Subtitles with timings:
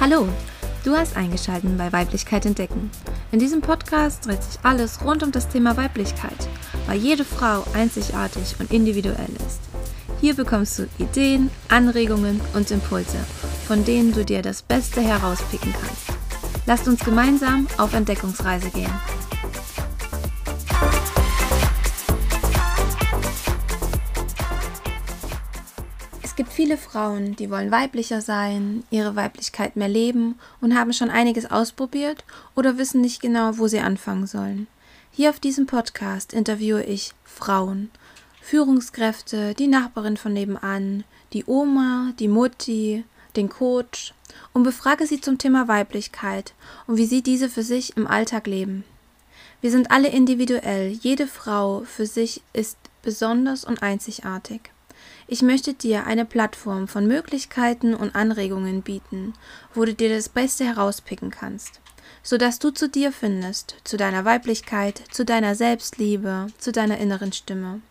[0.00, 0.28] Hallo,
[0.84, 2.88] du hast eingeschaltet bei Weiblichkeit entdecken.
[3.32, 6.48] In diesem Podcast dreht sich alles rund um das Thema Weiblichkeit,
[6.86, 9.60] weil jede Frau einzigartig und individuell ist.
[10.20, 13.18] Hier bekommst du Ideen, Anregungen und Impulse,
[13.66, 16.16] von denen du dir das Beste herauspicken kannst.
[16.66, 18.94] Lasst uns gemeinsam auf Entdeckungsreise gehen.
[26.38, 31.50] Gibt viele Frauen, die wollen weiblicher sein, ihre Weiblichkeit mehr leben und haben schon einiges
[31.50, 34.68] ausprobiert oder wissen nicht genau, wo sie anfangen sollen.
[35.10, 37.90] Hier auf diesem Podcast interviewe ich Frauen,
[38.40, 43.02] Führungskräfte, die Nachbarin von nebenan, die Oma, die Mutti,
[43.34, 44.14] den Coach
[44.52, 46.54] und befrage sie zum Thema Weiblichkeit
[46.86, 48.84] und wie sie diese für sich im Alltag leben.
[49.60, 54.70] Wir sind alle individuell, jede Frau für sich ist besonders und einzigartig.
[55.26, 59.34] Ich möchte dir eine Plattform von Möglichkeiten und Anregungen bieten,
[59.74, 61.80] wo du dir das Beste herauspicken kannst,
[62.22, 67.82] sodass du zu dir findest, zu deiner Weiblichkeit, zu deiner Selbstliebe, zu deiner inneren Stimme.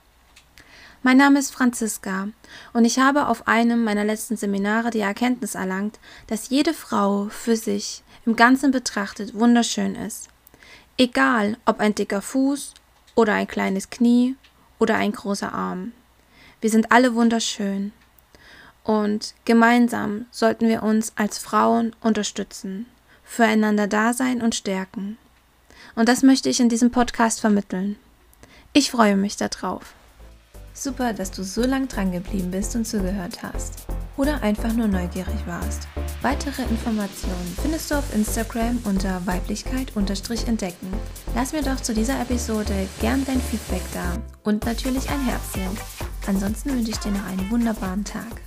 [1.04, 2.30] Mein Name ist Franziska
[2.74, 7.56] und ich habe auf einem meiner letzten Seminare die Erkenntnis erlangt, dass jede Frau für
[7.56, 10.28] sich im Ganzen betrachtet wunderschön ist.
[10.98, 12.74] Egal ob ein dicker Fuß
[13.14, 14.36] oder ein kleines Knie
[14.80, 15.94] oder ein großer Arm.
[16.62, 17.92] Wir sind alle wunderschön.
[18.84, 22.86] Und gemeinsam sollten wir uns als Frauen unterstützen,
[23.24, 25.18] füreinander da sein und stärken.
[25.96, 27.98] Und das möchte ich in diesem Podcast vermitteln.
[28.74, 29.94] Ich freue mich darauf.
[30.74, 33.88] Super, dass du so lang dran geblieben bist und zugehört hast.
[34.16, 35.88] Oder einfach nur neugierig warst.
[36.22, 40.94] Weitere Informationen findest du auf Instagram unter Weiblichkeit-entdecken.
[41.36, 46.07] Lass mir doch zu dieser Episode gern dein Feedback da und natürlich ein Herzchen.
[46.28, 48.47] Ansonsten wünsche ich dir noch einen wunderbaren Tag.